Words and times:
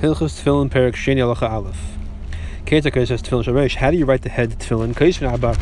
Hilchus 0.00 0.38
Tefillin 0.38 0.68
Perik 0.68 0.92
Sheni 0.92 1.22
Aleph. 1.22 1.96
Tefillin. 2.66 3.74
How 3.76 3.90
do 3.90 3.96
you 3.96 4.04
write 4.04 4.20
the 4.20 4.28
head 4.28 4.50
Tefillin? 4.50 4.92
Kaisvin 4.92 5.32
Abba 5.32 5.54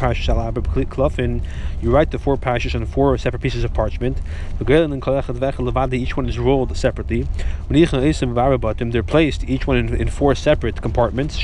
Klufin. 0.60 1.40
You 1.80 1.92
write 1.92 2.10
the 2.10 2.18
four 2.18 2.36
parshas 2.36 2.74
on 2.74 2.84
four 2.84 3.16
separate 3.16 3.42
pieces 3.42 3.62
of 3.62 3.72
parchment. 3.72 4.18
Each 4.60 6.16
one 6.16 6.28
is 6.28 6.38
rolled 6.40 6.76
separately. 6.76 7.28
They're 7.70 9.02
placed 9.04 9.44
each 9.44 9.68
one 9.68 9.76
in, 9.76 9.94
in 9.94 10.08
four 10.08 10.34
separate 10.34 10.82
compartments, 10.82 11.38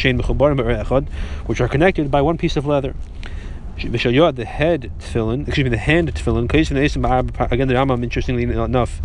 which 1.46 1.60
are 1.60 1.68
connected 1.68 2.10
by 2.10 2.22
one 2.22 2.38
piece 2.38 2.56
of 2.56 2.66
leather. 2.66 2.96
The 3.78 4.44
head 4.46 4.90
tefillin, 4.98 5.46
excuse 5.46 5.64
me, 5.64 5.70
the 5.70 5.78
hand 5.78 6.12
tefillin. 6.12 6.52
Again, 7.52 7.68
the 7.68 7.74
Rambam, 7.74 8.02
interestingly 8.02 8.42
enough, 8.42 9.00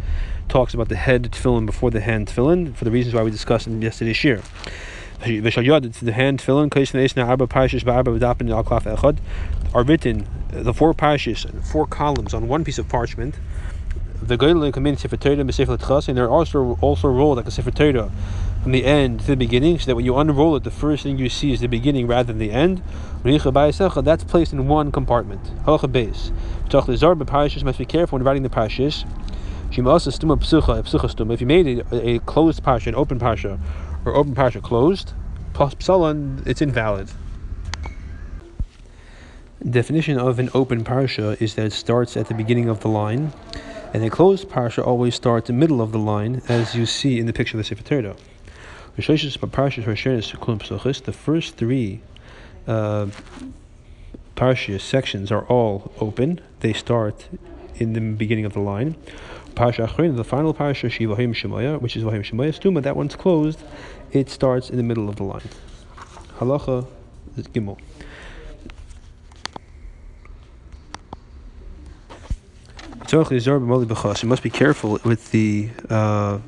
talks 0.49 0.73
about 0.73 0.89
the 0.89 0.95
head 0.95 1.23
tefillin 1.31 1.65
before 1.65 1.91
the 1.91 2.01
hand 2.01 2.27
tefillin 2.27 2.75
for 2.75 2.85
the 2.85 2.91
reasons 2.91 3.15
why 3.15 3.23
we 3.23 3.31
discussed 3.31 3.67
in 3.67 3.81
yesterday's 3.81 4.23
year. 4.23 4.41
The 5.19 5.51
hand 6.15 6.39
tefillin 6.39 6.69
are 9.73 9.83
written 9.83 10.27
the 10.51 10.73
four 10.73 10.93
parashas, 10.93 11.65
four 11.65 11.85
columns 11.85 12.33
on 12.33 12.47
one 12.47 12.63
piece 12.63 12.77
of 12.77 12.87
parchment. 12.87 13.35
The 14.21 14.37
Goyim 14.37 14.71
come 14.71 14.87
in 14.87 14.97
Sefer 14.97 15.17
Torah 15.17 15.37
and 15.37 16.17
they're 16.17 16.29
also 16.29 16.77
also 16.81 17.07
rolled 17.09 17.37
like 17.37 17.47
a 17.47 17.51
Sefer 17.51 17.71
Torah 17.71 18.11
from 18.63 18.71
the 18.71 18.85
end 18.85 19.19
to 19.19 19.27
the 19.27 19.35
beginning, 19.35 19.77
so 19.77 19.85
that 19.85 19.95
when 19.95 20.05
you 20.05 20.17
unroll 20.17 20.55
it, 20.55 20.63
the 20.63 20.71
first 20.71 21.03
thing 21.03 21.19
you 21.19 21.29
see 21.29 21.51
is 21.51 21.59
the 21.59 21.67
beginning 21.67 22.07
rather 22.07 22.33
than 22.33 22.39
the 22.39 22.51
end. 22.51 22.81
That's 23.23 24.23
placed 24.23 24.53
in 24.53 24.67
one 24.67 24.91
compartment. 24.91 25.43
Halacha 25.65 25.91
base. 25.91 26.31
must 27.63 27.77
be 27.77 27.85
careful 27.85 28.17
when 28.17 28.25
writing 28.25 28.41
the 28.41 28.49
parashas. 28.49 29.05
If 29.75 31.41
you 31.41 31.47
made 31.47 31.67
a, 31.67 32.07
a 32.07 32.19
closed 32.19 32.63
parsha, 32.63 32.87
an 32.87 32.95
open 32.95 33.19
parsha, 33.19 33.59
or 34.05 34.15
open 34.15 34.33
parsha 34.33 34.63
closed, 34.63 35.11
psalon, 35.53 36.47
it's 36.47 36.61
invalid. 36.61 37.11
Definition 39.69 40.17
of 40.17 40.39
an 40.39 40.49
open 40.53 40.85
parsha 40.85 41.41
is 41.41 41.55
that 41.55 41.65
it 41.65 41.73
starts 41.73 42.15
at 42.15 42.27
the 42.27 42.33
beginning 42.33 42.69
of 42.69 42.79
the 42.79 42.87
line, 42.87 43.33
and 43.93 44.01
a 44.05 44.09
closed 44.09 44.47
parsha 44.47 44.81
always 44.85 45.13
starts 45.13 45.49
in 45.49 45.57
the 45.57 45.59
middle 45.59 45.81
of 45.81 45.91
the 45.91 45.99
line, 45.99 46.41
as 46.47 46.73
you 46.73 46.85
see 46.85 47.19
in 47.19 47.25
the 47.25 47.33
picture 47.33 47.57
of 47.57 47.59
the 47.59 47.65
Sefer 47.65 47.83
Torah. 47.83 48.15
The 48.95 49.03
first 51.13 51.57
three 51.57 52.01
uh, 52.65 53.07
parsha 54.37 54.79
sections 54.79 55.31
are 55.33 55.43
all 55.47 55.91
open. 55.99 56.39
They 56.61 56.71
start 56.71 57.27
in 57.75 57.91
the 57.91 57.99
beginning 57.99 58.45
of 58.45 58.53
the 58.53 58.61
line. 58.61 58.95
Parsha 59.55 59.87
Achrin, 59.87 60.17
the 60.17 60.23
final 60.25 60.53
parsha, 60.53 60.89
Shivahim 60.89 61.81
which 61.81 61.95
is 61.95 62.03
Vahim 62.03 62.19
Shemaya 62.19 62.53
Stuma, 62.53 62.83
that 62.83 62.95
one's 62.95 63.15
closed. 63.15 63.59
It 64.11 64.29
starts 64.29 64.69
in 64.69 64.75
the 64.75 64.83
middle 64.83 65.07
of 65.07 65.15
the 65.15 65.23
line. 65.23 65.49
Halacha 66.39 66.85
Gimel. 67.37 67.79
You 74.23 74.29
must 74.29 74.43
be 74.43 74.49
careful 74.49 74.99
with 75.05 75.31
the 75.31 75.69
uh, 75.89 76.39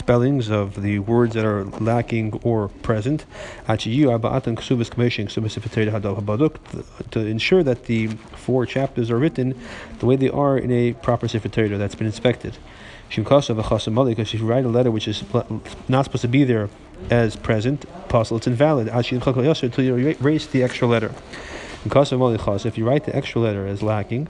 spellings 0.00 0.50
of 0.50 0.82
the 0.82 0.98
words 0.98 1.34
that 1.34 1.44
are 1.44 1.64
lacking 1.92 2.32
or 2.42 2.68
present 2.82 3.24
to 7.10 7.20
ensure 7.36 7.62
that 7.62 7.84
the 7.84 8.06
four 8.44 8.66
chapters 8.66 9.10
are 9.10 9.18
written 9.18 9.54
the 9.98 10.06
way 10.06 10.16
they 10.16 10.30
are 10.30 10.56
in 10.58 10.72
a 10.72 10.94
proper 10.94 11.28
Sefer 11.28 11.48
that's 11.78 11.94
been 11.94 12.06
inspected. 12.06 12.56
Because 13.14 13.50
if 13.50 14.34
you 14.34 14.46
write 14.46 14.64
a 14.64 14.68
letter 14.68 14.90
which 14.90 15.06
is 15.06 15.22
not 15.88 16.04
supposed 16.06 16.22
to 16.22 16.28
be 16.28 16.44
there 16.44 16.68
as 17.10 17.36
present, 17.36 17.84
possible 18.08 18.38
it's 18.38 18.46
invalid 18.46 18.88
until 18.88 19.84
you 19.84 19.96
erase 19.96 20.46
the 20.46 20.62
extra 20.62 20.88
letter. 20.88 21.12
If 21.84 22.78
you 22.78 22.88
write 22.88 23.04
the 23.04 23.14
extra 23.14 23.40
letter 23.40 23.66
as 23.66 23.82
lacking, 23.82 24.28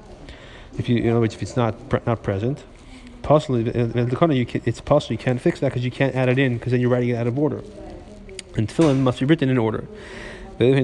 if 0.79 0.89
you, 0.89 0.97
in 0.99 1.11
other 1.11 1.21
if 1.35 1.43
it's 1.43 1.57
not 1.57 1.75
not 2.07 2.23
present, 2.23 2.65
can, 4.47 4.63
it's 4.65 4.81
possible 4.81 5.13
you 5.13 5.19
can't 5.19 5.41
fix 5.41 5.61
that 5.61 5.69
because 5.69 5.85
you 5.85 5.91
can't 5.91 6.17
add 6.17 6.29
it 6.29 6.39
in 6.39 6.59
because 6.59 6.73
then 6.73 6.81
you're 6.81 6.91
writing 6.91 7.11
it 7.11 7.15
out 7.15 7.29
of 7.29 7.39
order. 7.39 7.63
And 8.57 8.69
tefillin 8.69 8.99
must 8.99 9.21
be 9.21 9.27
written 9.27 9.49
in 9.49 9.57
order. 9.57 9.87
These 10.59 10.77
are 10.77 10.83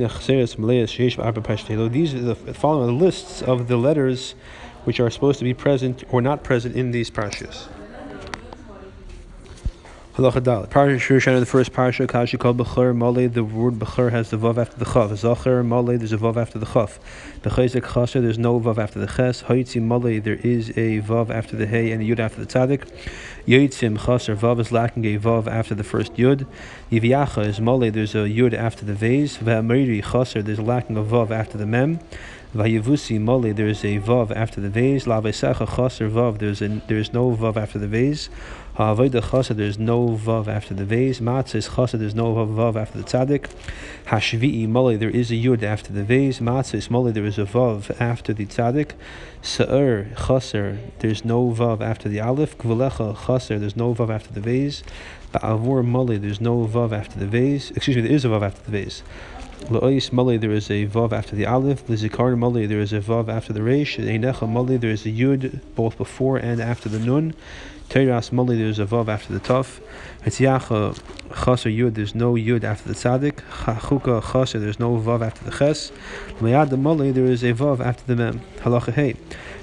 the 2.20 2.36
following 2.54 2.98
lists 2.98 3.42
of 3.42 3.68
the 3.68 3.76
letters 3.76 4.34
which 4.84 5.00
are 5.00 5.10
supposed 5.10 5.38
to 5.40 5.44
be 5.44 5.54
present 5.54 6.04
or 6.08 6.22
not 6.22 6.44
present 6.44 6.76
in 6.76 6.92
these 6.92 7.10
parashas. 7.10 7.66
Halacha 10.16 10.40
Dalet. 10.40 10.68
Parsha 10.70 10.98
Shir 11.20 11.38
the 11.38 11.44
first 11.44 11.74
parsha, 11.74 12.08
Kashi 12.08 12.38
called 12.38 12.56
Bechor 12.56 12.96
Male. 12.96 13.28
The 13.28 13.44
word 13.44 13.74
Bechor 13.74 14.10
has 14.12 14.30
the 14.30 14.38
vav 14.38 14.56
after 14.56 14.78
the 14.78 14.86
chav. 14.86 15.10
Zacher 15.10 15.62
Male, 15.62 15.98
there's 15.98 16.14
a 16.14 16.16
vav 16.16 16.38
after 16.38 16.58
the 16.58 16.64
chav. 16.64 16.98
Bechayzik 17.42 17.92
Chaser, 17.92 18.22
there's 18.22 18.38
no 18.38 18.58
vav 18.58 18.78
after 18.78 18.98
the 18.98 19.06
ches. 19.06 19.42
Hayitzi 19.42 19.82
Male, 19.82 20.22
there 20.22 20.36
is 20.36 20.70
a 20.70 21.02
vav 21.02 21.28
after 21.28 21.54
the 21.54 21.66
hay 21.66 21.92
and 21.92 22.00
a 22.00 22.06
yud 22.06 22.18
after 22.18 22.42
the 22.42 22.46
tzadik. 22.46 22.90
Yitzim 23.46 24.06
Chaser, 24.06 24.34
vav 24.34 24.58
is 24.58 24.72
lacking 24.72 25.04
a 25.04 25.18
vav 25.18 25.46
after 25.48 25.74
the 25.74 25.84
first 25.84 26.14
yud. 26.14 26.46
Yiviacha 26.90 27.44
is 27.46 27.60
Male, 27.60 27.90
there's 27.90 28.14
a 28.14 28.24
yud 28.26 28.54
after 28.54 28.86
the 28.86 28.94
vase. 28.94 29.36
V'amiri 29.36 30.02
Chaser, 30.02 30.40
there's 30.40 30.58
lacking 30.58 30.96
a 30.96 31.02
vav 31.02 31.30
after 31.30 31.58
the 31.58 31.66
mem. 31.66 32.00
Vayivusi 32.56 33.20
Mole, 33.20 33.52
there 33.52 33.68
is 33.68 33.84
a 33.84 33.98
vav 33.98 34.30
after 34.30 34.62
the 34.62 34.70
vase. 34.70 35.04
Lavesecha 35.04 35.76
Chaser 35.76 36.08
Vav, 36.08 36.38
there's 36.38 36.62
a, 36.62 36.68
there 36.88 36.96
is 36.96 37.12
no 37.12 37.36
vav 37.36 37.56
after 37.56 37.78
the 37.78 37.86
vase. 37.86 38.30
Ha'avodah 38.76 39.22
chassid, 39.22 39.56
there's 39.56 39.78
no 39.78 40.08
vav 40.08 40.48
after 40.48 40.72
the 40.72 40.86
vase. 40.86 41.20
Matzah 41.20 41.68
chassid, 41.68 41.98
there's 41.98 42.14
no 42.14 42.34
vav 42.34 42.76
after 42.76 42.96
the 42.96 43.04
tzaddik. 43.04 43.50
Hashvi'i 44.06 44.66
mole, 44.66 44.96
there 44.96 45.10
is 45.10 45.30
a 45.30 45.34
yud 45.34 45.62
after 45.62 45.92
the 45.92 46.02
vase. 46.02 46.40
Matzah 46.40 46.88
mole, 46.88 47.12
there 47.12 47.26
is 47.26 47.38
a 47.38 47.44
vav 47.44 47.94
after 48.00 48.32
the 48.32 48.46
tzaddik. 48.46 48.92
Sa'ur 49.42 50.06
chaser, 50.26 50.78
there's 51.00 51.26
no 51.26 51.50
vav 51.50 51.82
after 51.82 52.08
the 52.08 52.20
aleph. 52.20 52.56
Gvulecha 52.56 53.26
chaser, 53.26 53.58
there's 53.58 53.76
no 53.76 53.94
vav 53.94 54.08
after 54.08 54.32
the 54.32 54.40
vase. 54.40 54.82
Ba'avur 55.34 55.84
mole, 55.84 56.18
there's 56.18 56.40
no 56.40 56.66
vav 56.66 56.92
after 56.92 57.18
the 57.18 57.26
vase. 57.26 57.70
Excuse 57.72 57.96
me, 57.96 58.02
there 58.02 58.12
is 58.12 58.24
a 58.24 58.28
vav 58.28 58.42
after 58.42 58.62
the 58.70 58.70
vase. 58.70 59.02
La'ois 59.64 60.12
mali 60.12 60.36
there 60.36 60.52
is 60.52 60.70
a 60.70 60.86
vav 60.86 61.12
after 61.12 61.34
the 61.34 61.46
aleph. 61.46 61.86
Lizikar 61.86 62.38
mali 62.38 62.66
there 62.66 62.80
is 62.80 62.92
a 62.92 63.00
vav 63.00 63.28
after 63.28 63.52
the 63.52 63.62
resh. 63.62 63.96
Einecha 63.96 64.48
mali 64.48 64.76
there 64.76 64.90
is 64.90 65.04
a 65.06 65.10
yud 65.10 65.60
both 65.74 65.96
before 65.98 66.36
and 66.36 66.60
after 66.60 66.88
the 66.88 66.98
nun. 66.98 67.34
Teiras 67.88 68.32
Mali, 68.32 68.56
there's 68.56 68.78
a 68.78 68.84
Vav 68.84 69.08
after 69.08 69.32
the 69.32 69.40
Tuf. 69.40 69.80
Hetziacha 70.24 71.00
Chaser 71.44 71.70
Yud, 71.70 71.94
there's 71.94 72.14
no 72.14 72.34
Yud 72.34 72.64
after 72.64 72.88
the 72.88 72.94
Tzadik. 72.94 73.40
Chachuka 73.64 74.32
Chaser, 74.32 74.58
there's 74.58 74.80
no 74.80 74.96
Vav 74.98 75.24
after 75.24 75.44
the 75.48 75.56
Ches. 75.56 75.92
Mayad 76.40 76.76
Mali, 76.78 77.12
there 77.12 77.26
is 77.26 77.44
a 77.44 77.52
Vav 77.52 77.80
after 77.80 78.04
the 78.04 78.16
Mem. 78.16 78.40
Halacha 78.58 78.92
Hey. 78.92 79.14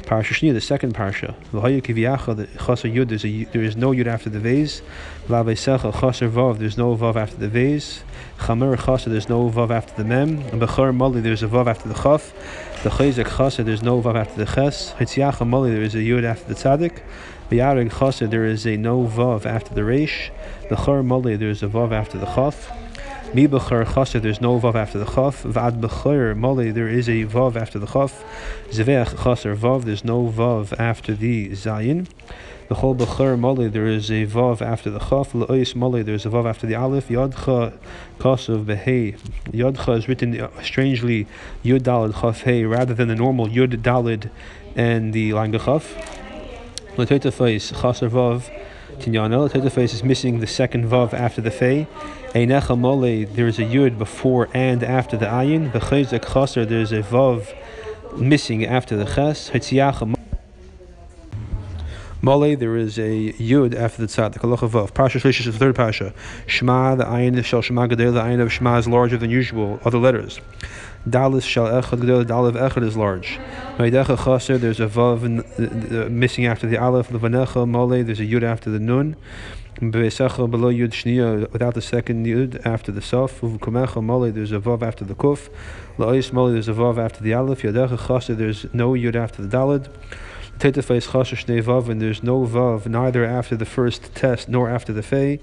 Parasha 0.05 0.33
Shnia, 0.33 0.53
the 0.53 0.61
second 0.61 0.93
parsha. 0.93 1.33
V'hayu 1.53 1.81
kiviyacha, 1.81 2.35
the 2.35 2.47
chaser 2.65 2.89
yud, 2.89 3.07
there's 3.07 3.23
a, 3.23 3.45
there 3.45 3.63
is 3.63 3.77
no 3.77 3.91
yud 3.91 4.07
after 4.07 4.29
the 4.29 4.39
vase. 4.39 4.81
V'avesecha 5.27 5.99
chaser 6.01 6.29
vav, 6.29 6.59
there's 6.59 6.77
no 6.77 6.95
vav 6.95 7.15
after 7.15 7.37
the 7.37 7.47
vase. 7.47 8.03
Chamer 8.39 8.77
chaser, 8.85 9.09
there's 9.09 9.29
no 9.29 9.49
vav 9.49 9.71
after 9.71 9.93
the 9.95 10.03
mem. 10.03 10.43
Bechar 10.43 10.93
mali, 10.93 11.21
there's 11.21 11.41
a 11.41 11.47
vav 11.47 11.67
after 11.67 11.87
the 11.87 11.95
chaf. 11.95 12.33
The 12.83 12.89
chayzek 12.89 13.37
chaser, 13.37 13.63
there's 13.63 13.81
no 13.81 14.01
vav 14.01 14.15
after 14.15 14.43
the 14.43 14.51
ches. 14.53 14.91
Hitziacha 14.93 15.47
mali, 15.47 15.71
there 15.71 15.83
is 15.83 15.95
a 15.95 15.99
yud 15.99 16.25
after 16.25 16.53
the 16.53 16.55
tzadik. 16.55 17.01
V'yarig 17.53 17.99
chaser, 17.99 18.25
there 18.25 18.45
is 18.45 18.65
a 18.65 18.77
no 18.77 19.03
vav 19.05 19.45
after 19.45 19.75
the 19.75 19.83
resh. 19.83 20.31
The 20.69 20.75
char 20.75 21.03
mali, 21.03 21.35
there 21.35 21.51
is 21.51 21.61
a 21.61 21.67
vav 21.67 21.91
after 21.91 22.17
the 22.17 22.25
chaf. 22.25 22.71
Mi 23.35 23.47
b'char 23.47 23.93
chaser, 23.93 24.19
there's 24.19 24.41
no 24.41 24.59
vav 24.59 24.73
after 24.73 24.97
the 24.97 25.05
chaf. 25.05 25.43
Vad 25.43 25.79
b'char 25.79 26.35
mali, 26.35 26.71
there 26.71 26.87
is 26.87 27.07
a 27.07 27.25
vav 27.25 27.55
after 27.55 27.77
the 27.77 27.85
chaf. 27.85 28.23
Zevech 28.71 29.23
chaser 29.23 29.55
vav, 29.55 29.83
there's 29.83 30.03
no 30.03 30.29
vav 30.29 30.73
after 30.79 31.13
the 31.13 31.49
zayin. 31.49 32.07
The 32.69 32.75
chol 32.75 32.97
b'char 32.97 33.39
mali, 33.39 33.67
there 33.67 33.85
is 33.85 34.09
a 34.09 34.25
vav 34.25 34.59
after 34.63 34.89
the 34.89 34.97
chaf. 34.97 35.35
L'ois 35.35 35.75
mali, 35.75 36.01
there 36.01 36.15
is 36.15 36.25
a 36.25 36.29
vav 36.29 36.49
after 36.49 36.65
the 36.65 36.73
aleph. 36.73 37.09
Yadcha 37.09 37.77
kasav 38.17 38.65
behei. 38.65 39.15
Yadcha 39.51 39.99
is 39.99 40.07
written 40.07 40.41
uh, 40.41 40.49
strangely 40.63 41.27
yud 41.63 41.81
dalid 41.81 42.19
chaf 42.19 42.41
hey 42.41 42.65
rather 42.65 42.95
than 42.95 43.09
the 43.09 43.15
normal 43.15 43.47
yud 43.47 43.79
dalid 43.83 44.31
and 44.75 45.13
the 45.13 45.33
line 46.97 47.07
chaf. 47.07 47.21
L'toitafais 47.21 47.73
chaser 47.73 48.09
vav. 48.09 48.49
Tinyana, 48.99 49.49
the 49.49 49.81
is 49.81 50.03
missing 50.03 50.39
the 50.39 50.47
second 50.47 50.85
vav 50.85 51.13
after 51.13 51.41
the 51.41 51.51
fei. 51.51 51.87
Einecha 52.33 52.77
mole, 52.77 53.25
there 53.25 53.47
is 53.47 53.59
a 53.59 53.63
yud 53.63 53.97
before 53.97 54.49
and 54.53 54.83
after 54.83 55.17
the 55.17 55.25
ayin. 55.25 55.71
Bechayzek 55.71 56.33
chaser, 56.33 56.65
there 56.65 56.81
is 56.81 56.91
a 56.91 57.01
vav 57.01 57.55
missing 58.17 58.65
after 58.65 58.95
the 58.95 59.05
ches. 59.05 59.49
Hitziacha 59.49 60.22
Mole, 62.23 62.55
there 62.55 62.77
is 62.77 62.97
a 62.97 63.33
yud 63.33 63.75
after 63.75 64.01
the 64.01 64.07
tzad, 64.07 64.31
the 64.31 64.39
kalacha 64.39 64.69
vav. 64.69 64.93
Parsha 64.93 65.19
Shlish 65.19 65.41
is 65.41 65.45
the 65.47 65.51
third 65.51 65.75
parsha. 65.75 66.13
Shema, 66.47 66.95
the 66.95 67.03
ayin 67.03 67.43
shall 67.43 67.61
Shema 67.61 67.85
gadol, 67.87 68.13
the 68.13 68.21
ayin 68.21 68.39
of 68.39 68.49
Shema 68.49 68.77
is 68.77 68.87
larger 68.87 69.17
than 69.17 69.29
usual. 69.29 69.77
Other 69.83 69.97
letters. 69.97 70.39
Dalis 71.05 71.43
shall 71.43 71.65
echad 71.65 71.99
gadol, 71.99 72.49
the 72.49 72.59
echad 72.59 72.81
is 72.85 72.95
large. 72.95 73.37
Meidecha 73.75 74.17
chaser, 74.23 74.57
there's 74.57 74.79
a 74.79 74.87
vav 74.87 75.21
uh, 75.27 76.05
uh, 76.05 76.09
missing 76.09 76.45
after 76.45 76.65
the 76.65 76.77
aleph. 76.77 77.09
Levanecha 77.09 77.67
mole, 77.67 78.01
there's 78.05 78.21
a 78.21 78.25
yud 78.25 78.43
after 78.43 78.69
the 78.69 78.79
nun. 78.79 79.17
Be'esecha 79.81 80.49
below 80.49 80.71
yud 80.71 80.91
shniya 80.91 81.51
without 81.51 81.73
the 81.73 81.81
second 81.81 82.25
yud 82.25 82.65
after 82.65 82.93
the 82.93 83.01
saf. 83.01 83.41
Uvukumecha 83.41 84.01
mole 84.01 84.31
there's 84.31 84.53
a 84.53 84.59
vav 84.61 84.81
after 84.81 85.03
the 85.03 85.15
kuf. 85.15 85.49
La'ois 85.97 86.31
mole 86.31 86.53
there's 86.53 86.69
a 86.69 86.73
vav 86.73 86.97
after 86.97 87.21
the 87.21 87.33
aleph. 87.33 87.63
Yadecha 87.63 87.97
chasa 87.97 88.37
there's 88.37 88.65
no 88.73 88.93
yud 88.93 89.15
after 89.15 89.45
the 89.45 89.57
dalid. 89.57 89.93
Tetefes 90.59 91.09
chasha 91.09 91.35
shnei 91.35 91.61
vav 91.61 91.89
and 91.89 92.01
there's 92.01 92.23
no 92.23 92.45
vav 92.45 92.85
neither 92.85 93.25
after 93.25 93.55
the 93.55 93.65
first 93.65 94.15
test 94.15 94.47
nor 94.47 94.69
after 94.69 94.93
the 94.93 95.03
fei. 95.03 95.39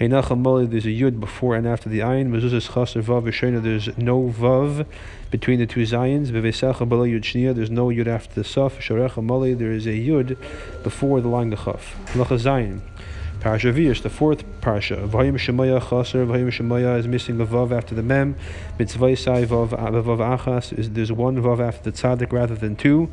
Einacha 0.00 0.36
mole 0.36 0.66
there's 0.66 0.86
a 0.86 0.88
yud 0.88 1.20
before 1.20 1.54
and 1.54 1.66
after 1.66 1.88
the 1.88 2.00
ayin. 2.00 2.28
Mezuzas 2.28 2.70
chasha 2.70 3.02
vav 3.02 3.22
v'shena 3.22 3.62
there's 3.62 3.96
no 3.96 4.30
vav 4.30 4.84
between 5.30 5.60
the 5.60 5.66
two 5.66 5.82
zayins. 5.82 6.32
Be'esecha 6.32 6.88
below 6.88 7.04
yud 7.04 7.22
shniya 7.22 7.54
there's 7.54 7.70
no 7.70 7.88
yud 7.88 8.08
after 8.08 8.34
the 8.34 8.40
saf. 8.42 8.72
Shorecha 8.80 9.22
mole 9.22 9.54
there 9.54 9.70
is 9.70 9.86
a 9.86 9.90
yud 9.90 10.36
before 10.82 11.20
the 11.20 11.28
line 11.28 11.50
the 11.50 11.56
chaf. 11.56 11.96
Lacha 12.14 12.38
zayin. 12.38 12.80
Parasha 13.40 13.72
Vish, 13.72 14.00
the 14.00 14.08
fourth 14.08 14.42
parasha. 14.62 14.96
Vayim 15.06 15.34
Shemaya 15.34 15.78
Chaser, 15.78 16.24
Vayim 16.24 16.48
Shemaya 16.48 16.98
is 16.98 17.06
missing 17.06 17.38
a 17.42 17.44
vav 17.44 17.72
after 17.72 17.94
the 17.94 18.02
mem. 18.02 18.36
Mitzvah 18.78 19.08
vav 19.08 19.68
vav 19.68 20.38
achas 20.38 20.76
is 20.76 20.88
there's 20.90 21.12
one 21.12 21.36
vav 21.36 21.60
after 21.60 21.90
the 21.90 21.96
tzaddik 21.96 22.32
rather 22.32 22.54
than 22.54 22.74
two. 22.74 23.10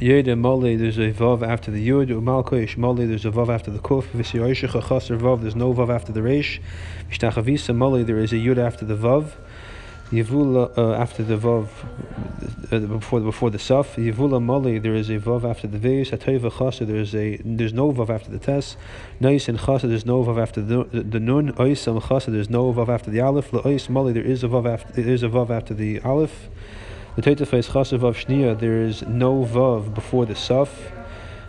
Yed 0.00 0.34
Mole, 0.38 0.78
there's 0.78 0.96
a 0.96 1.12
vav 1.12 1.46
after 1.46 1.70
the 1.70 1.86
yud. 1.86 2.08
Umalkoish 2.08 2.78
Mole, 2.78 2.94
there's 2.94 3.26
a 3.26 3.30
vav 3.30 3.50
after 3.50 3.70
the 3.70 3.78
kuf. 3.78 4.04
Visyoishecha 4.04 4.88
Chaser 4.88 5.18
vav, 5.18 5.42
there's 5.42 5.54
no 5.54 5.74
vav 5.74 5.94
after 5.94 6.10
the 6.10 6.20
reish. 6.20 6.58
Vishtachavisa 7.10 7.76
Mole, 7.76 8.02
there 8.02 8.16
is 8.16 8.32
a 8.32 8.36
yud 8.36 8.56
after 8.56 8.86
the 8.86 8.96
vav. 8.96 9.32
Yevula 10.10 10.76
uh, 10.78 10.94
after 10.94 11.22
the 11.22 11.36
vav 11.36 11.68
uh, 12.72 12.78
before 12.86 13.20
before 13.20 13.50
the 13.50 13.58
saf. 13.58 13.94
Yevula 13.94 14.42
mali 14.42 14.78
there 14.78 14.94
is 14.94 15.10
a 15.10 15.18
vav 15.18 15.44
after 15.44 15.68
the 15.68 15.78
vase. 15.78 16.10
Atayva 16.10 16.50
chasa 16.50 16.86
there 16.86 16.96
is 16.96 17.14
a 17.14 17.36
there's 17.44 17.74
no 17.74 17.92
vav 17.92 18.08
after 18.08 18.30
the 18.30 18.38
tes. 18.38 18.76
Nais 19.20 19.48
and 19.48 19.58
chasa 19.58 19.82
there's 19.82 20.06
no 20.06 20.24
vav 20.24 20.40
after 20.40 20.62
the 20.62 20.82
the, 20.84 21.20
nun. 21.20 21.52
Ois 21.52 21.86
and 21.86 22.00
chasa 22.00 22.32
there's 22.32 22.50
no 22.50 22.72
vav 22.72 22.88
after 22.88 23.10
the 23.10 23.20
aleph. 23.20 23.50
Ois 23.50 23.88
mali 23.90 24.12
there 24.14 24.24
is 24.24 24.42
a 24.42 24.48
vav 24.48 24.66
after 24.66 24.94
there 24.94 25.12
is 25.12 25.22
a 25.22 25.28
vav 25.28 25.50
after 25.50 25.74
the 25.74 26.00
aleph. 26.00 26.48
The 27.16 27.22
Taitafes 27.22 27.70
chasa 27.70 27.98
vav 27.98 28.14
shnia 28.14 28.56
there 28.56 28.82
is 28.82 29.02
no 29.02 29.44
vav 29.44 29.92
before 29.92 30.26
the 30.26 30.34
saf. 30.34 30.68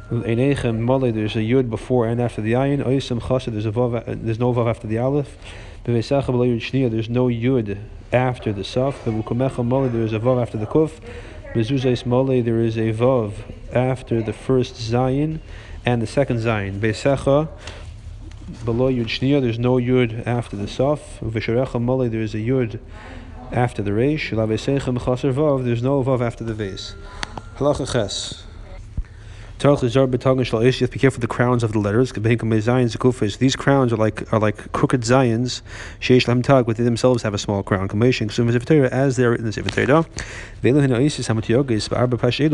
Einechem 0.09 0.79
mali 0.79 1.11
there's 1.11 1.35
a 1.35 1.39
yud 1.39 1.69
before 1.69 2.07
and 2.07 2.19
after 2.19 2.41
the 2.41 2.53
ayin. 2.53 2.83
Ois 2.83 3.11
and 3.11 3.21
chasa 3.21 3.51
there's 3.51 3.67
a 3.67 3.71
vav 3.71 4.03
there's 4.25 4.39
no 4.39 4.51
vav 4.55 4.67
after 4.67 4.87
the 4.87 4.97
aleph. 4.97 5.37
Bevesacha 5.85 6.25
b'lo 6.25 6.47
yud 6.47 6.61
shnia 6.61 6.89
there's 6.89 7.09
no 7.09 7.27
yud 7.27 7.77
after 8.11 8.51
the 8.51 8.63
saf. 8.63 8.93
Bevukumecha 9.03 9.63
mole 9.63 9.87
there 9.87 10.01
is 10.01 10.13
a 10.13 10.19
vav 10.19 10.41
after 10.41 10.57
the 10.57 10.65
kuf. 10.65 10.99
Mezuzais 11.53 12.07
mole 12.07 12.41
there 12.41 12.59
is 12.59 12.75
a 12.75 12.91
vav 12.91 13.33
after 13.71 14.23
the 14.23 14.33
first 14.33 14.73
zayin 14.73 15.41
and 15.85 16.01
the 16.01 16.07
second 16.07 16.37
zayin. 16.37 16.79
Beisecha 16.79 17.47
below 18.65 18.91
yud 18.91 19.05
shnia 19.05 19.39
there's 19.39 19.59
no 19.59 19.75
yud 19.75 20.25
after 20.25 20.57
the 20.57 20.65
saf. 20.65 21.19
Visharecha 21.19 21.79
mole 21.79 22.09
there 22.09 22.21
is 22.21 22.33
a 22.33 22.39
yud 22.39 22.79
after 23.51 23.81
the 23.81 23.93
vav 25.33 25.63
there's 25.63 25.83
no 25.83 26.03
vav 26.03 26.21
after 26.21 26.43
the 26.43 26.53
vase. 26.53 26.95
Halacha 27.57 27.91
ches. 27.91 28.43
Be 29.61 29.67
careful 29.67 31.21
the 31.21 31.27
crowns 31.29 31.61
of 31.61 31.73
the 31.73 31.77
letters. 31.77 32.11
These 33.37 33.55
crowns 33.55 33.93
are 33.93 33.97
like 33.97 34.33
are 34.33 34.39
like 34.39 34.71
crooked 34.71 35.01
zayins. 35.01 35.61
Sheish 35.99 36.27
Lam 36.27 36.41
Tag, 36.41 36.65
but 36.65 36.77
they 36.77 36.83
themselves 36.83 37.21
have 37.21 37.35
a 37.35 37.37
small 37.37 37.61
crown. 37.61 37.87
As 37.91 39.17
they 39.17 39.23
are 39.23 39.35
in 39.35 39.43
the 39.43 39.53
Sefer 39.53 39.69
Torah. 39.69 40.07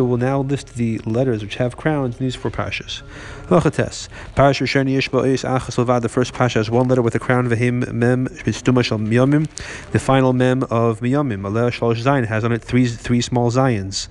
will 0.06 0.18
now 0.18 0.40
list 0.42 0.76
the 0.76 0.98
letters 1.06 1.44
which 1.44 1.56
have 1.56 1.78
crowns 1.78 2.18
in 2.18 2.26
these 2.26 2.36
four 2.36 2.52
pashas. 2.52 3.04
Lachates. 3.46 4.10
Parasha 4.36 4.66
Sheni 4.66 4.98
Ish 4.98 5.10
Ba'is 5.10 5.46
Achas 5.46 6.02
The 6.02 6.10
first 6.10 6.34
pasha 6.34 6.60
has 6.60 6.70
one 6.70 6.90
letter 6.90 7.02
with 7.02 7.16
a 7.16 7.20
crown. 7.20 7.48
Vehim 7.48 7.90
Mem 7.94 8.28
Mistuma 8.28 8.84
Shal 8.84 8.98
Miyamim. 8.98 9.48
The 9.92 10.00
final 10.00 10.34
Mem 10.34 10.64
of 10.64 11.00
Miyamim. 11.00 11.44
Aleh 11.44 11.72
Shal 11.72 11.94
Zayin 11.94 12.26
has 12.26 12.44
on 12.44 12.52
it 12.52 12.62
three 12.62 12.86
three 12.86 13.22
small 13.22 13.50
zayins. 13.50 14.10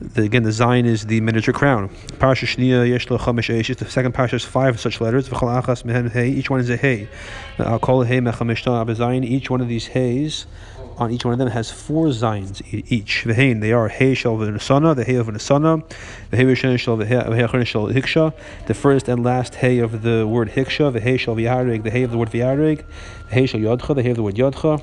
The, 0.00 0.22
again, 0.22 0.42
the 0.42 0.50
Zayin 0.50 0.86
is 0.86 1.06
the 1.06 1.20
miniature 1.20 1.54
crown. 1.54 1.88
Parsha 2.18 2.46
Shnia 2.46 2.86
Yeshlo 2.88 3.18
Chamesh 3.18 3.54
Eish. 3.54 3.76
The 3.76 3.88
second 3.88 4.12
parsha 4.12 4.32
has 4.32 4.44
five 4.44 4.80
such 4.80 5.00
letters. 5.00 5.28
V'chol 5.28 5.84
Mehen 5.84 6.10
Hey. 6.10 6.30
Each 6.30 6.50
one 6.50 6.60
is 6.60 6.68
a 6.68 6.76
Hey. 6.76 7.08
I'll 7.58 7.78
call 7.78 8.02
it 8.02 8.06
Hey 8.06 8.18
Mechameshta 8.18 8.84
Abazayin. 8.84 9.24
Each 9.24 9.50
one 9.50 9.60
of 9.60 9.68
these 9.68 9.88
Heys 9.88 10.46
on 10.96 11.10
each 11.10 11.24
one 11.24 11.32
of 11.32 11.38
them 11.38 11.48
has 11.48 11.70
four 11.70 12.06
zines 12.08 12.62
each. 12.90 13.24
Vehain, 13.24 13.60
they 13.60 13.72
are 13.72 13.88
Hey 13.88 14.14
Shal 14.14 14.36
V'Nasana, 14.36 14.94
the 14.94 15.04
Hey 15.04 15.16
of 15.16 15.26
Nasana, 15.26 15.82
the 16.30 16.36
Hey 16.36 16.44
Rishon 16.44 16.78
Shal 16.78 16.96
V'Hechon 16.96 17.66
Shal 17.66 17.86
Hiksha, 17.86 18.34
the 18.66 18.74
first 18.74 19.08
and 19.08 19.24
last 19.24 19.56
Hey 19.56 19.78
of 19.78 20.02
the 20.02 20.26
word 20.26 20.50
Hiksha, 20.50 20.92
the 20.92 21.00
Hey 21.00 21.16
Shal 21.16 21.34
V'Yarig, 21.34 21.82
the 21.82 21.90
Hey 21.90 22.02
of 22.02 22.10
the 22.10 22.18
word 22.18 22.30
V'Yarig, 22.30 22.84
the 23.28 23.34
Hey 23.34 23.46
Shal 23.46 23.60
Yodcha, 23.60 23.94
the 23.94 24.02
Hey 24.02 24.10
of 24.10 24.16
the 24.16 24.22
word 24.22 24.36
Yodcha. 24.36 24.82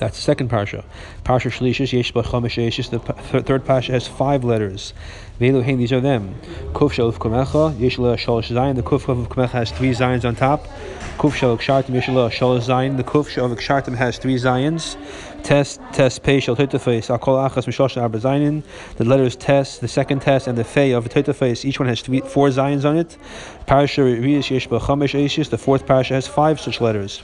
That's 0.00 0.16
the 0.16 0.22
second 0.22 0.48
parsha. 0.48 0.82
Parsha 1.24 1.50
Shlishis 1.50 1.92
Yesh 1.92 2.14
B'Chomesh 2.14 2.56
Yeshis. 2.56 2.88
The 2.88 2.98
third 3.42 3.66
parsha 3.66 3.90
has 3.90 4.08
five 4.08 4.44
letters. 4.44 4.94
Ve'eluhein, 5.38 5.76
these 5.76 5.92
are 5.92 6.00
them. 6.00 6.36
Kuf 6.72 6.92
Shel 6.92 7.12
Kumecha 7.12 7.78
Yesh 7.78 7.98
Shalosh. 7.98 8.48
The 8.74 8.82
Kuf 8.82 9.08
of 9.08 9.28
Kumecha 9.28 9.50
has 9.50 9.70
three 9.72 9.90
zayins 9.90 10.24
on 10.24 10.36
top. 10.36 10.66
Kuf 11.18 11.34
Shel 11.34 11.58
Kshartim 11.58 11.90
Yesh 11.90 12.06
Shalosh. 12.06 12.96
The 12.96 13.04
Kuf 13.04 13.28
Shel 13.28 13.50
Kshartim 13.50 13.94
has 13.94 14.16
three 14.16 14.36
zayins. 14.36 14.96
Test, 15.42 15.80
test. 15.92 16.22
Akol 16.22 17.50
achas. 17.50 18.62
The 18.96 19.04
letters 19.04 19.36
test, 19.36 19.82
the 19.82 19.88
second 19.88 20.20
test, 20.20 20.46
and 20.46 20.56
the 20.56 20.64
fei 20.64 20.92
of 20.92 21.08
teitafes. 21.10 21.64
Each 21.66 21.78
one 21.78 21.88
has 21.88 22.00
three, 22.00 22.20
four 22.20 22.48
zayins 22.48 22.86
on 22.88 22.96
it. 22.96 23.18
Parasha 23.66 24.00
riyis 24.00 24.48
yesh 24.48 24.66
b'chamesh 24.66 25.14
eishis. 25.14 25.50
The 25.50 25.58
fourth 25.58 25.86
parasha 25.86 26.14
has 26.14 26.26
five 26.26 26.58
such 26.58 26.80
letters. 26.80 27.22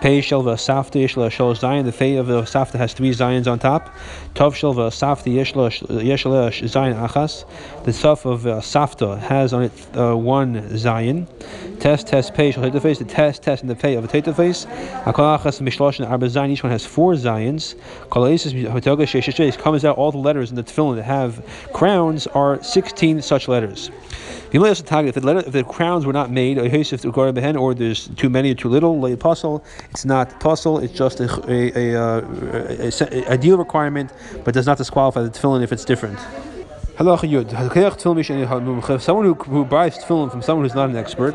Pei 0.00 0.20
shel 0.20 0.42
v'safta 0.42 1.00
yesh 1.00 1.12
shel 1.12 1.54
zayin. 1.54 1.84
The 1.84 1.92
fei 1.92 2.16
of 2.16 2.26
the 2.26 2.42
safta 2.42 2.78
has 2.78 2.94
three 2.94 3.10
zayins 3.10 3.50
on 3.50 3.58
top. 3.58 3.94
Tov 4.34 4.54
shel 4.54 4.74
v'safta 4.74 5.34
yesh 5.34 5.52
zayin 5.54 7.08
achas. 7.08 7.44
The 7.84 7.90
saf 7.90 8.24
of 8.24 8.46
uh, 8.46 8.60
safta 8.60 9.18
has 9.18 9.52
on 9.52 9.64
it 9.64 9.96
uh, 9.96 10.16
one 10.16 10.62
zayin. 10.70 11.26
Test, 11.80 12.06
test, 12.06 12.34
pei 12.34 12.50
shel 12.50 12.62
teitafes. 12.62 12.98
The 12.98 13.04
test, 13.04 13.42
test, 13.42 13.62
and 13.62 13.70
the 13.70 13.76
fei 13.76 13.94
of 13.94 14.10
the 14.10 14.22
teitafes. 14.22 14.66
Akol 15.04 15.38
achas 15.38 15.60
mishlosh 15.60 16.08
arba 16.08 16.26
zayin. 16.26 16.50
Each 16.50 16.62
one 16.62 16.72
has 16.72 16.86
four 16.86 17.14
zayins 17.14 17.74
crowns. 18.08 19.56
comes 19.56 19.84
out 19.84 19.96
all 19.96 20.12
the 20.12 20.18
letters 20.18 20.50
in 20.50 20.56
the 20.56 20.62
tefillin 20.62 20.96
that 20.96 21.04
have 21.04 21.44
crowns 21.72 22.26
are 22.28 22.62
16 22.62 23.22
such 23.22 23.48
letters. 23.48 23.90
If 24.52 25.14
the, 25.14 25.20
letter, 25.22 25.40
if 25.40 25.52
the 25.52 25.64
crowns 25.64 26.04
were 26.06 26.12
not 26.12 26.30
made, 26.30 26.58
or 26.58 27.74
there's 27.74 28.08
too 28.08 28.28
many 28.28 28.50
or 28.50 28.54
too 28.54 28.68
little, 28.68 29.06
it's 29.06 30.04
not 30.04 30.40
puzzle, 30.40 30.78
it's 30.80 30.92
just 30.92 31.20
a, 31.20 31.28
a, 31.48 31.94
a, 31.94 32.00
uh, 32.00 32.90
a, 33.12 33.30
ideal 33.30 33.58
requirement, 33.58 34.12
but 34.44 34.54
does 34.54 34.66
not 34.66 34.78
disqualify 34.78 35.22
the 35.22 35.30
tefillin 35.30 35.62
if 35.62 35.72
it's 35.72 35.84
different. 35.84 36.18
Someone 36.98 37.18
who, 39.24 39.34
who 39.34 39.64
buys 39.64 39.98
tefillin 39.98 40.30
from 40.30 40.42
someone 40.42 40.64
who's 40.64 40.74
not 40.74 40.90
an 40.90 40.96
expert, 40.96 41.34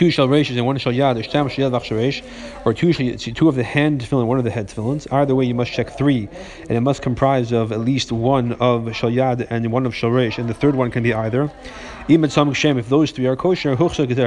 two 0.00 0.10
shall 0.10 0.32
and 0.32 0.64
one 0.64 0.78
shall 0.78 0.94
yad, 0.94 1.14
or 2.64 2.72
two 2.72 3.18
two 3.18 3.48
of 3.50 3.54
the 3.54 3.62
hand 3.62 4.00
tefillin, 4.00 4.26
one 4.26 4.38
of 4.38 4.44
the 4.44 4.50
head 4.50 4.66
tefillins. 4.66 5.06
Either 5.12 5.34
way, 5.34 5.44
you 5.44 5.54
must 5.54 5.70
check 5.70 5.90
three, 5.90 6.26
and 6.62 6.70
it 6.70 6.80
must 6.80 7.02
comprise 7.02 7.52
of 7.52 7.70
at 7.70 7.80
least 7.80 8.10
one 8.10 8.52
of 8.52 8.96
shal 8.96 9.10
yad 9.10 9.46
and 9.50 9.70
one 9.70 9.84
of 9.84 9.94
shal 9.94 10.16
and 10.16 10.48
the 10.48 10.54
third 10.54 10.74
one 10.74 10.90
can 10.90 11.02
be 11.02 11.12
either. 11.12 11.52
If 12.08 12.88
those 12.88 13.10
three 13.10 13.26
are 13.26 13.36
kosher, 13.36 13.76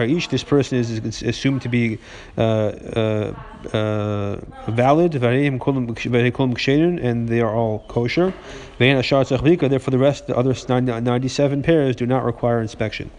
each 0.05 0.29
this 0.29 0.43
person 0.43 0.77
is 0.77 1.23
assumed 1.23 1.63
to 1.63 1.69
be 1.69 1.97
uh, 2.37 2.41
uh, 2.41 3.33
uh, 3.73 4.35
valid, 4.67 5.15
and 5.15 7.29
they 7.29 7.41
are 7.41 7.55
all 7.55 7.79
kosher. 7.87 8.31
Therefore, 8.77 9.91
the 9.91 9.97
rest, 9.97 10.27
the 10.27 10.37
other 10.37 10.55
97 10.69 11.63
pairs 11.63 11.95
do 11.95 12.05
not 12.05 12.25
require 12.25 12.61
inspection. 12.61 13.09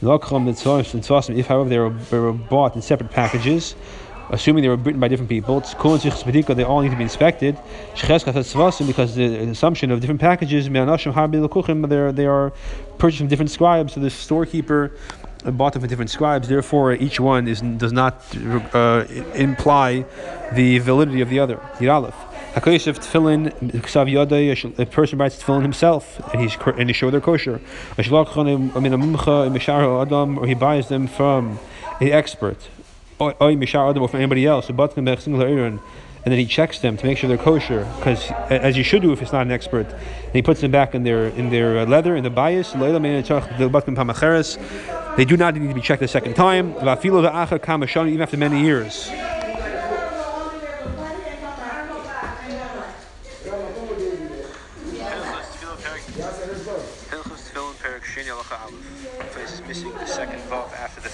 If, 0.00 1.46
however, 1.46 1.68
they 1.68 1.78
were, 1.78 1.90
they 1.90 2.18
were 2.18 2.32
bought 2.32 2.76
in 2.76 2.82
separate 2.82 3.10
packages, 3.10 3.74
assuming 4.30 4.62
they 4.62 4.68
were 4.68 4.76
written 4.76 5.00
by 5.00 5.08
different 5.08 5.28
people, 5.28 5.60
they 5.60 6.64
all 6.64 6.80
need 6.82 6.90
to 6.90 6.96
be 6.96 7.02
inspected. 7.02 7.58
Because 8.00 8.24
the 8.24 9.48
assumption 9.50 9.90
of 9.90 10.00
different 10.00 10.20
packages, 10.20 10.68
they 10.68 12.12
they 12.12 12.26
are 12.26 12.52
purchased 12.98 13.18
from 13.18 13.28
different 13.28 13.50
scribes, 13.50 13.94
so 13.94 14.00
the 14.00 14.10
storekeeper 14.10 14.92
bought 15.44 15.72
them 15.72 15.80
from 15.80 15.88
different 15.88 16.10
scribes. 16.10 16.48
Therefore, 16.48 16.92
each 16.94 17.20
one 17.20 17.48
is 17.48 17.60
does 17.60 17.92
not 17.92 18.24
uh, 18.74 19.04
imply 19.34 20.04
the 20.52 20.78
validity 20.78 21.20
of 21.20 21.28
the 21.30 21.38
other. 21.38 21.60
The 21.78 21.88
Aleph. 21.88 22.27
Hakosef 22.58 22.98
tefillin 22.98 23.52
ksav 23.82 24.10
yadai. 24.10 24.78
A 24.80 24.86
person 24.86 25.18
writes 25.18 25.40
tefillin 25.40 25.62
himself, 25.62 26.18
and 26.32 26.42
he's 26.42 26.56
and 26.76 26.88
he's 26.88 26.96
sure 26.96 27.12
they're 27.12 27.20
kosher. 27.20 27.60
Adam, 27.96 30.38
or 30.38 30.46
he 30.46 30.54
buys 30.54 30.88
them 30.88 31.06
from 31.06 31.60
an 32.00 32.08
expert, 32.08 32.68
or 33.20 33.32
from 33.38 34.20
anybody 34.20 34.44
else. 34.44 34.68
But. 34.70 34.96
And 36.24 36.32
then 36.32 36.40
he 36.40 36.46
checks 36.46 36.80
them 36.80 36.96
to 36.96 37.06
make 37.06 37.16
sure 37.16 37.28
they're 37.28 37.38
kosher, 37.38 37.86
because 37.96 38.28
as 38.50 38.76
you 38.76 38.82
should 38.82 39.02
do 39.02 39.12
if 39.12 39.22
it's 39.22 39.30
not 39.32 39.42
an 39.42 39.52
expert. 39.52 39.86
And 39.86 40.32
he 40.32 40.42
puts 40.42 40.60
them 40.60 40.72
back 40.72 40.96
in 40.96 41.04
their 41.04 41.28
in 41.28 41.50
their 41.50 41.78
uh, 41.78 41.86
leather 41.86 42.16
in 42.16 42.24
the 42.24 42.30
bias. 42.30 42.72
They 42.72 42.90
do 45.24 45.36
not 45.36 45.54
need 45.54 45.68
to 45.68 45.74
be 45.74 45.80
checked 45.80 46.02
a 46.02 46.08
second 46.08 46.34
time. 46.34 46.72
Even 46.72 48.20
after 48.20 48.36
many 48.36 48.62
years. 48.62 49.08
Hilchos 57.10 57.42
Tefillin 57.46 57.76
Perik 57.78 58.04
Sheni 58.68 58.82
Halacha 59.18 59.30
Place 59.32 59.52
is 59.54 59.62
missing 59.62 59.92
the 59.92 60.06
second 60.06 60.40
vav 60.50 60.72
after 60.74 61.00
the 61.00 61.08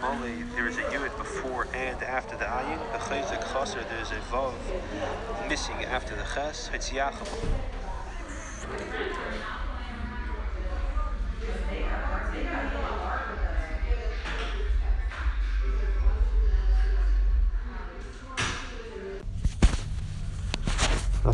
Mole, 0.00 0.30
there 0.54 0.68
is 0.68 0.76
a 0.76 0.82
yud 0.82 1.16
before 1.16 1.66
and 1.74 2.02
after 2.02 2.36
the 2.36 2.44
ayin. 2.44 2.78
The 2.92 2.98
chaser, 3.52 3.84
there 3.88 4.02
is 4.02 4.10
a 4.10 4.20
vav 4.30 4.54
missing 5.48 5.84
after 5.84 6.14
the 6.16 6.24
ches. 6.34 6.68
Hitziyacha 6.68 7.26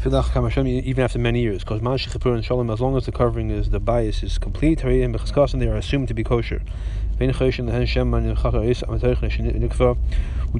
even 0.02 1.04
after 1.04 1.18
many 1.18 1.40
years, 1.40 1.62
because 1.62 1.80
man 1.80 1.96
shechipur 1.98 2.34
and 2.34 2.44
shalom, 2.44 2.70
as 2.70 2.80
long 2.80 2.96
as 2.96 3.06
the 3.06 3.12
covering 3.12 3.50
is 3.50 3.70
the 3.70 3.80
bias 3.80 4.22
is 4.22 4.38
complete, 4.38 4.82
and 4.82 5.14
they 5.14 5.68
are 5.68 5.76
assumed 5.76 6.08
to 6.08 6.14
be 6.14 6.24
kosher. 6.24 6.62
We 7.20 7.26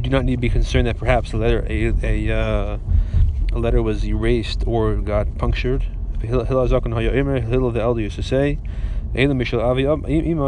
do 0.00 0.10
not 0.10 0.24
need 0.24 0.36
to 0.36 0.40
be 0.40 0.48
concerned 0.48 0.86
that 0.86 0.96
perhaps 0.96 1.32
a 1.32 1.36
letter 1.36 1.66
a 1.68 1.92
a, 2.02 2.30
uh, 2.36 2.78
a 3.52 3.58
letter 3.58 3.82
was 3.82 4.04
erased 4.04 4.64
or 4.66 4.96
got 4.96 5.36
punctured. 5.36 5.86
Hillel 6.20 7.70
the 7.72 7.80
elder 7.80 8.00
used 8.00 8.16
to 8.16 8.22
say, 8.22 8.58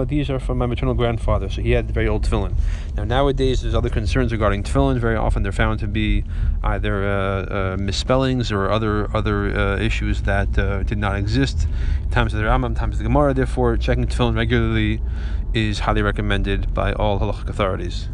these 0.04 0.28
are 0.28 0.40
from 0.40 0.58
my 0.58 0.66
maternal 0.66 0.94
grandfather, 0.94 1.48
so 1.48 1.62
he 1.62 1.70
had 1.70 1.90
very 1.90 2.08
old 2.08 2.24
tefillin. 2.24 2.54
Now, 2.96 3.04
nowadays, 3.04 3.62
there's 3.62 3.74
other 3.74 3.88
concerns 3.88 4.32
regarding 4.32 4.64
tefillin. 4.64 4.98
Very 4.98 5.16
often, 5.16 5.42
they're 5.42 5.52
found 5.52 5.78
to 5.80 5.86
be 5.86 6.24
either 6.64 7.04
uh, 7.04 7.14
uh, 7.14 7.76
misspellings 7.78 8.50
or 8.50 8.70
other 8.70 9.14
other 9.16 9.56
uh, 9.56 9.78
issues 9.78 10.22
that 10.22 10.58
uh, 10.58 10.82
did 10.82 10.98
not 10.98 11.16
exist. 11.16 11.68
Times 12.10 12.34
of 12.34 12.40
the 12.40 12.46
Rambam, 12.46 12.76
times 12.76 12.94
of 12.94 12.98
the 12.98 13.04
Gemara. 13.04 13.34
Therefore, 13.34 13.76
checking 13.76 14.06
tefillin 14.06 14.36
regularly 14.36 15.00
is 15.54 15.80
highly 15.80 16.02
recommended 16.02 16.74
by 16.74 16.92
all 16.92 17.20
halachic 17.20 17.48
authorities. 17.48 18.08